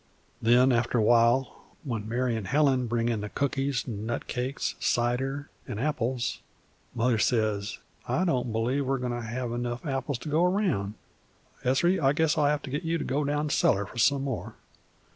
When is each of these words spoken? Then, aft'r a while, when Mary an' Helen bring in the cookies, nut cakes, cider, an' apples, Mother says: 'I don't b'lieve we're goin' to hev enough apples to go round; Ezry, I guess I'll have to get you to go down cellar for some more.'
Then, 0.41 0.71
aft'r 0.71 0.97
a 0.97 1.01
while, 1.03 1.57
when 1.83 2.09
Mary 2.09 2.35
an' 2.35 2.45
Helen 2.45 2.87
bring 2.87 3.07
in 3.07 3.21
the 3.21 3.29
cookies, 3.29 3.87
nut 3.87 4.25
cakes, 4.25 4.73
cider, 4.79 5.51
an' 5.67 5.77
apples, 5.77 6.39
Mother 6.95 7.19
says: 7.19 7.77
'I 8.07 8.25
don't 8.25 8.51
b'lieve 8.51 8.83
we're 8.83 8.97
goin' 8.97 9.11
to 9.11 9.21
hev 9.21 9.51
enough 9.51 9.85
apples 9.85 10.17
to 10.21 10.27
go 10.29 10.43
round; 10.43 10.95
Ezry, 11.63 11.99
I 12.01 12.13
guess 12.13 12.35
I'll 12.35 12.45
have 12.45 12.63
to 12.63 12.71
get 12.71 12.81
you 12.81 12.97
to 12.97 13.03
go 13.03 13.23
down 13.23 13.51
cellar 13.51 13.85
for 13.85 13.99
some 13.99 14.23
more.' 14.23 14.55